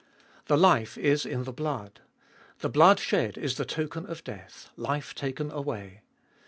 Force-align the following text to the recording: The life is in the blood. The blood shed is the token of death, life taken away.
The 0.47 0.57
life 0.57 0.97
is 0.97 1.27
in 1.27 1.43
the 1.43 1.53
blood. 1.53 1.99
The 2.61 2.69
blood 2.69 2.97
shed 2.99 3.37
is 3.37 3.57
the 3.57 3.65
token 3.65 4.07
of 4.07 4.23
death, 4.23 4.71
life 4.75 5.13
taken 5.13 5.51
away. 5.51 6.01